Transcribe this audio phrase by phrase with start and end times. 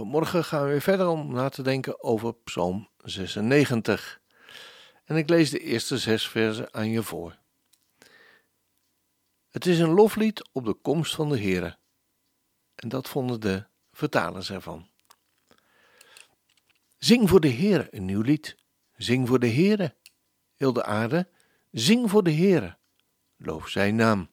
[0.00, 4.20] Vanmorgen gaan we weer verder om na te denken over Psalm 96.
[5.04, 7.38] En ik lees de eerste zes versen aan je voor.
[9.50, 11.78] Het is een loflied op de komst van de Heere.
[12.74, 14.88] En dat vonden de vertalers ervan.
[16.98, 18.56] Zing voor de Heere een nieuw lied.
[18.96, 19.94] Zing voor de Heere,
[20.56, 21.28] heel de aarde.
[21.70, 22.76] Zing voor de Heere.
[23.36, 24.30] Loof zijn naam.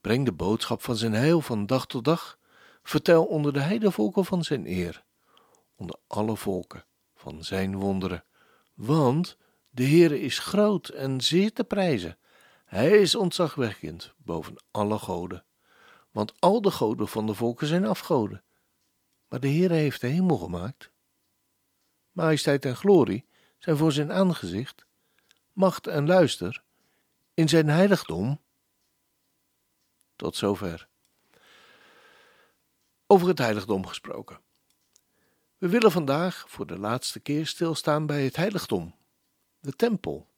[0.00, 2.37] Breng de boodschap van zijn heil van dag tot dag.
[2.88, 5.04] Vertel onder de heidevolken van zijn eer,
[5.76, 8.24] onder alle volken van zijn wonderen.
[8.74, 9.36] Want
[9.70, 12.18] de Heere is groot en zeer te prijzen.
[12.64, 15.44] Hij is ontzagwekkend boven alle goden.
[16.10, 18.44] Want al de goden van de volken zijn afgoden.
[19.28, 20.90] Maar de Heere heeft de hemel gemaakt.
[22.12, 23.26] Majesteit en glorie
[23.58, 24.86] zijn voor zijn aangezicht.
[25.52, 26.62] Macht en luister
[27.34, 28.40] in zijn heiligdom.
[30.16, 30.88] Tot zover
[33.10, 34.40] over het heiligdom gesproken.
[35.58, 38.94] We willen vandaag voor de laatste keer stilstaan bij het heiligdom,
[39.60, 40.28] de tempel.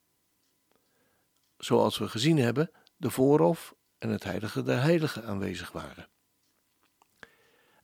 [1.57, 6.09] Zoals we gezien hebben, de voorhof en het heilige der heiligen aanwezig waren.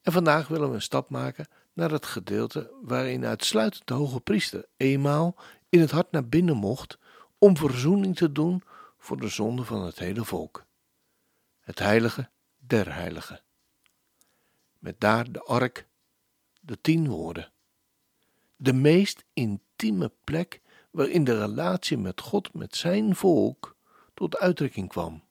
[0.03, 4.67] En vandaag willen we een stap maken naar het gedeelte waarin uitsluitend de hoge priester
[4.77, 5.37] eenmaal
[5.69, 6.99] in het hart naar binnen mocht
[7.39, 8.63] om verzoening te doen
[8.99, 10.65] voor de zonde van het hele volk.
[11.61, 13.46] Het heilige der heiligen
[14.87, 15.87] met daar de ark,
[16.61, 17.53] de tien woorden.
[18.57, 20.61] De meest intieme plek
[20.91, 23.77] waarin de relatie met God, met zijn volk,
[24.15, 25.25] tot uitdrukking kwam.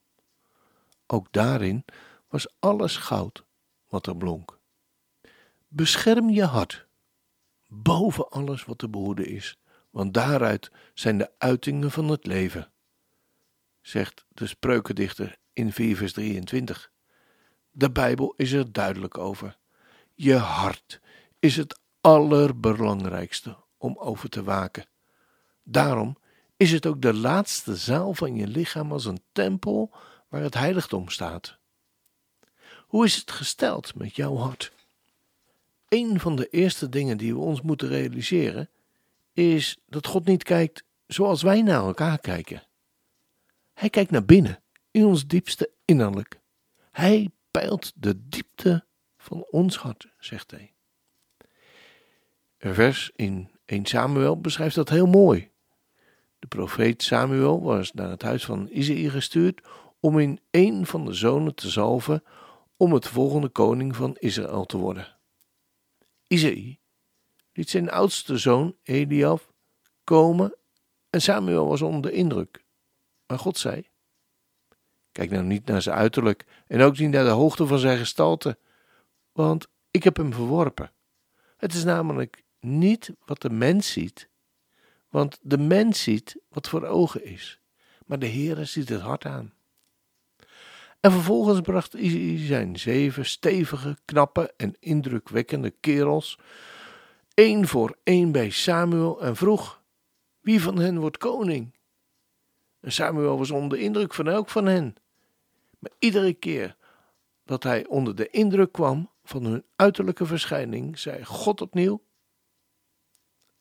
[1.08, 1.86] Ook daarin
[2.28, 3.46] was alles goud
[3.88, 4.60] wat er blonk.
[5.68, 6.88] Bescherm je hart
[7.68, 9.58] boven alles wat te behoeden is,
[9.90, 12.72] want daaruit zijn de uitingen van het leven,
[13.82, 16.94] zegt de spreukendichter in 4 vers 23.
[17.78, 19.58] De Bijbel is er duidelijk over.
[20.14, 21.02] Je hart
[21.40, 24.86] is het allerbelangrijkste om over te waken.
[25.64, 26.18] Daarom
[26.58, 29.92] is het ook de laatste zaal van je lichaam als een tempel
[30.30, 31.58] waar het heiligdom staat.
[32.88, 34.72] Hoe is het gesteld met jouw hart?
[35.88, 38.70] Een van de eerste dingen die we ons moeten realiseren
[39.34, 42.64] is dat God niet kijkt zoals wij naar elkaar kijken.
[43.74, 46.40] Hij kijkt naar binnen, in ons diepste innerlijk.
[46.92, 48.86] Hij peilt de diepte
[49.18, 50.74] van ons hart, zegt hij.
[52.58, 55.52] Een vers in 1 Samuel beschrijft dat heel mooi.
[56.40, 59.62] De profeet Samuel was naar het huis van Isaïe gestuurd
[60.00, 62.24] om in een van de zonen te zalven
[62.78, 65.18] om het volgende koning van Israël te worden.
[66.28, 66.80] Isaïe
[67.54, 69.52] liet zijn oudste zoon Eliaf
[70.04, 70.56] komen
[71.10, 72.64] en Samuel was onder de indruk.
[73.28, 73.90] Maar God zei:
[75.16, 78.58] Kijk nou niet naar zijn uiterlijk en ook niet naar de hoogte van zijn gestalte,
[79.32, 80.92] want ik heb hem verworpen.
[81.58, 84.30] Het is namelijk niet wat de mens ziet,
[85.10, 87.60] want de mens ziet wat voor ogen is,
[88.06, 89.54] maar de Heere ziet het hart aan.
[91.00, 96.40] En vervolgens bracht Isaïe zijn zeven stevige, knappe en indrukwekkende kerels,
[97.34, 99.82] één voor één bij Samuel en vroeg:
[100.42, 101.74] Wie van hen wordt koning?
[102.80, 104.96] En Samuel was onder de indruk van elk van hen.
[105.86, 106.76] Maar iedere keer
[107.44, 112.04] dat hij onder de indruk kwam van hun uiterlijke verschijning, zei God opnieuw: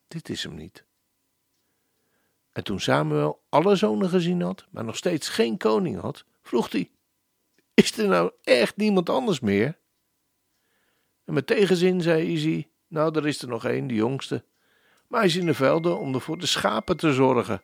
[0.08, 0.84] Dit is hem niet.
[2.52, 6.90] En toen Samuel alle zonen gezien had, maar nog steeds geen koning had, vroeg hij:
[7.74, 9.78] Is er nou echt niemand anders meer?
[11.24, 14.44] En met tegenzin zei Izzy: Nou, er is er nog één, de jongste.
[15.09, 17.62] Maar hij is in de velden om er voor de schapen te zorgen.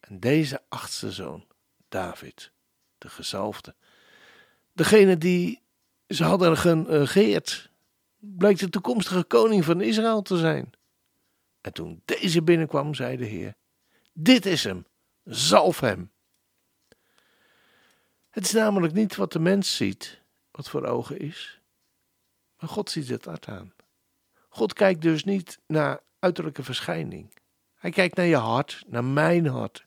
[0.00, 1.46] En deze achtste zoon,
[1.88, 2.52] David,
[3.02, 3.74] de gezalfde.
[4.72, 5.60] Degene die
[6.08, 7.70] ze hadden geregeerd,
[8.18, 10.72] bleek de toekomstige koning van Israël te zijn.
[11.60, 13.54] En toen deze binnenkwam, zei de Heer:
[14.12, 14.86] Dit is hem,
[15.24, 16.10] zalf hem.
[18.30, 20.20] Het is namelijk niet wat de mens ziet,
[20.50, 21.60] wat voor ogen is,
[22.58, 23.72] maar God ziet het hart aan.
[24.48, 27.34] God kijkt dus niet naar uiterlijke verschijning.
[27.74, 29.86] Hij kijkt naar je hart, naar mijn hart.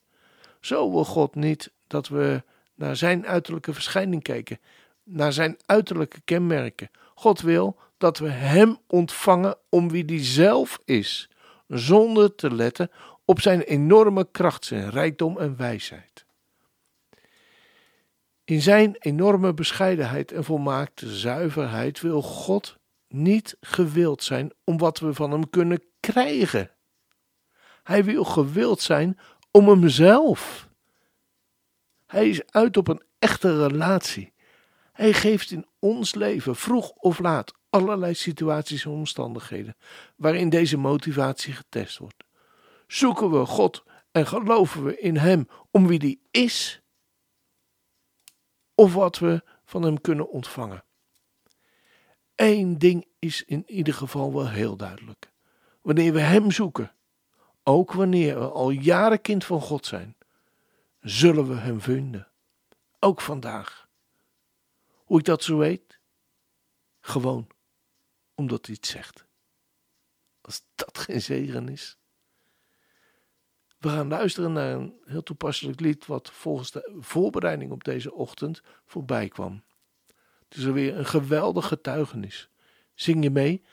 [0.60, 2.44] Zo wil God niet dat we
[2.76, 4.60] naar zijn uiterlijke verschijning kijken,
[5.04, 6.90] naar zijn uiterlijke kenmerken.
[7.16, 11.30] God wil dat we hem ontvangen om wie die zelf is,
[11.68, 12.92] zonder te letten
[13.26, 16.26] op zijn enorme kracht, zijn rijkdom en wijsheid.
[18.44, 25.14] In zijn enorme bescheidenheid en volmaakte zuiverheid wil God niet gewild zijn om wat we
[25.14, 26.72] van hem kunnen krijgen.
[27.84, 29.20] Hij wil gewild zijn
[29.52, 30.65] om hemzelf.
[32.16, 34.34] Hij is uit op een echte relatie.
[34.92, 39.76] Hij geeft in ons leven, vroeg of laat, allerlei situaties en omstandigheden
[40.16, 42.24] waarin deze motivatie getest wordt.
[42.88, 46.82] Zoeken we God en geloven we in Hem om wie die is,
[48.76, 50.84] of wat we van Hem kunnen ontvangen.
[52.36, 55.32] Eén ding is in ieder geval wel heel duidelijk.
[55.82, 56.92] Wanneer we Hem zoeken,
[57.64, 60.15] ook wanneer we al jaren kind van God zijn,
[61.06, 62.28] zullen we Hem vinden.
[63.00, 63.88] Ook vandaag.
[64.88, 66.00] Hoe ik dat zo weet?
[67.02, 67.48] Gewoon
[68.36, 69.26] omdat hij het zegt.
[70.42, 71.98] Als dat geen zegen is.
[73.78, 78.62] We gaan luisteren naar een heel toepasselijk lied wat volgens de voorbereiding op deze ochtend
[78.86, 79.64] voorbij kwam.
[80.48, 82.50] Het is alweer een geweldig getuigenis.
[82.94, 83.64] Zing je mee?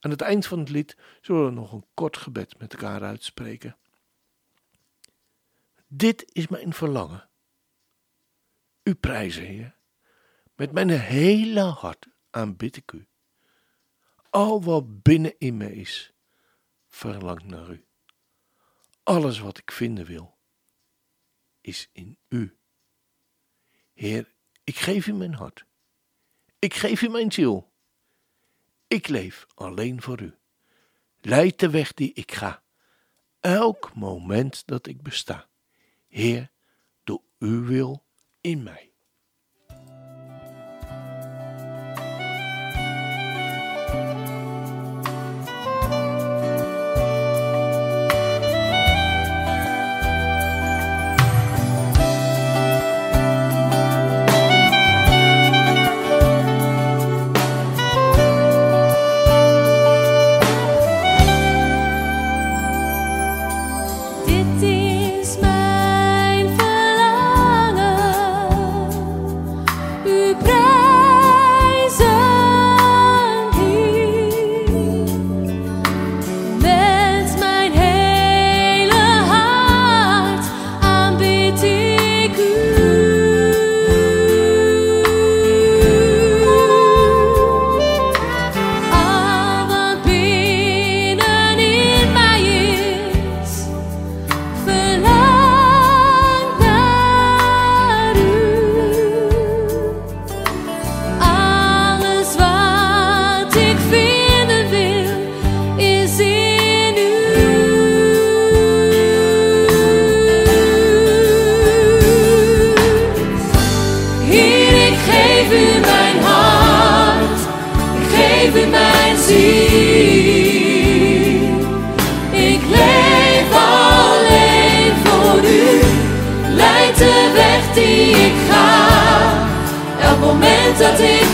[0.00, 3.76] Aan het eind van het lied zullen we nog een kort gebed met elkaar uitspreken.
[5.92, 7.28] Dit is mijn verlangen.
[8.82, 9.76] U prijzen, Heer.
[10.54, 13.08] Met mijn hele hart aanbid ik u.
[14.28, 16.12] Al wat binnenin me is,
[16.86, 17.84] verlangt naar u.
[19.02, 20.38] Alles wat ik vinden wil,
[21.60, 22.56] is in u.
[23.92, 24.32] Heer,
[24.64, 25.64] ik geef u mijn hart.
[26.58, 27.72] Ik geef u mijn ziel.
[28.86, 30.34] Ik leef alleen voor u.
[31.20, 32.62] Leid de weg die ik ga,
[33.40, 35.49] elk moment dat ik besta.
[36.10, 36.50] Heer,
[37.04, 38.04] doe uw wil
[38.40, 38.89] in mij.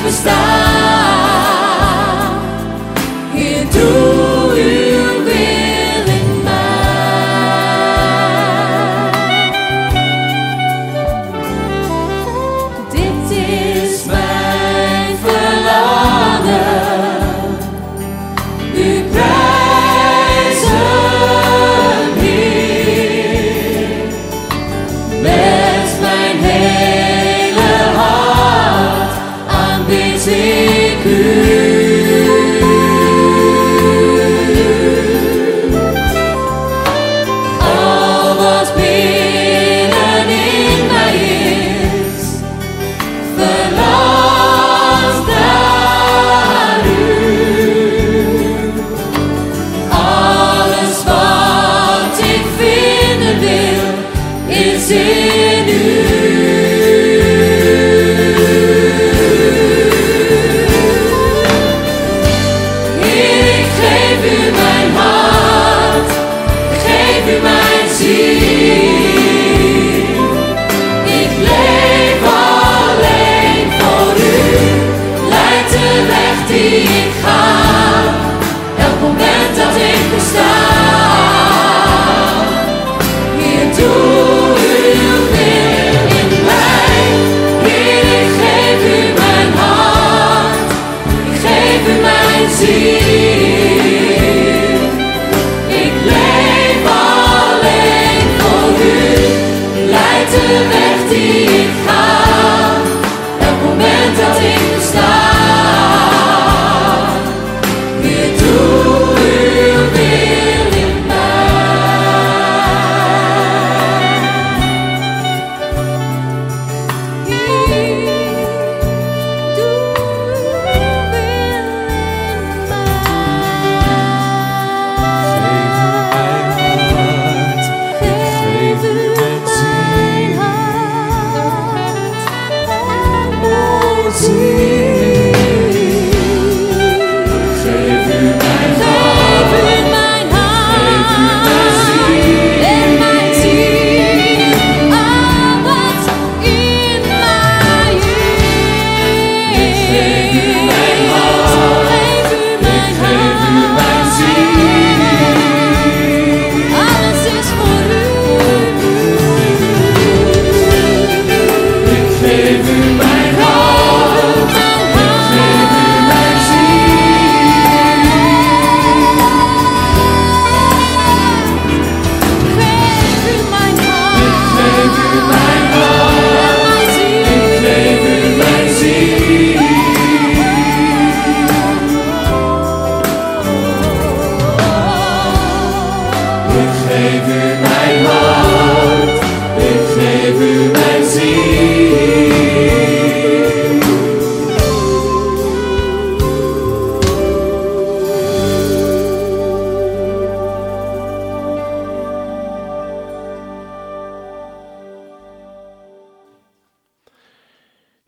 [0.07, 0.56] Dat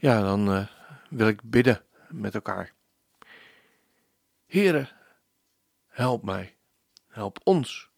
[0.00, 0.67] Ja, dan eh,
[1.11, 2.73] wil ik bidden met elkaar.
[4.47, 4.88] Here,
[5.87, 6.57] help mij,
[7.09, 7.90] help ons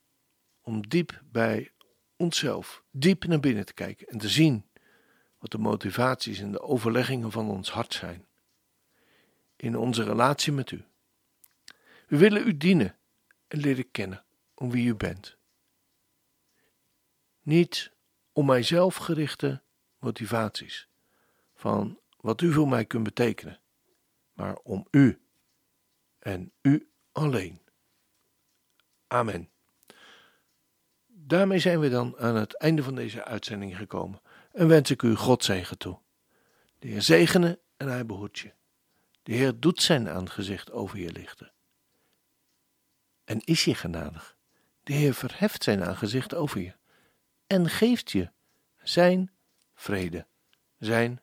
[0.61, 1.73] om diep bij
[2.17, 4.69] onszelf, diep naar binnen te kijken en te zien
[5.39, 8.27] wat de motivaties en de overleggingen van ons hart zijn.
[9.57, 10.85] In onze relatie met u.
[12.09, 12.97] We willen u dienen
[13.49, 15.37] en leren kennen om wie u bent.
[17.43, 17.93] Niet
[18.33, 19.63] om mijzelf gerichte
[19.99, 20.90] motivaties
[21.61, 23.61] van wat u voor mij kunt betekenen,
[24.33, 25.21] maar om u
[26.19, 27.61] en u alleen.
[29.07, 29.51] Amen.
[31.07, 34.21] Daarmee zijn we dan aan het einde van deze uitzending gekomen
[34.53, 35.99] en wens ik u God zegen toe.
[36.79, 38.53] De Heer zegene en hij behoedt je.
[39.23, 41.53] De Heer doet zijn aangezicht over je lichten.
[43.25, 44.37] En is je genadig.
[44.83, 46.75] De Heer verheft zijn aangezicht over je
[47.47, 48.31] en geeft je
[48.83, 49.33] zijn
[49.75, 50.27] vrede,
[50.79, 51.23] zijn